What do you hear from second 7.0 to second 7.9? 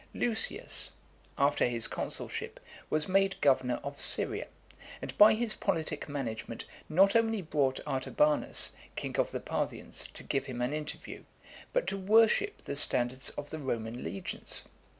only brought